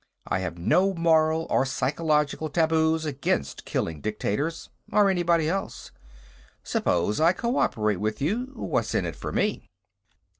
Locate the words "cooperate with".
7.33-8.19